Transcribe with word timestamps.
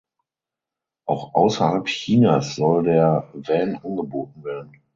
Auch 1.05 1.35
außerhalb 1.35 1.85
Chinas 1.85 2.55
soll 2.55 2.85
der 2.85 3.29
Van 3.33 3.75
angeboten 3.83 4.43
werden. 4.43 4.81